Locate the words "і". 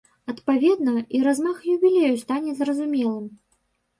1.17-1.19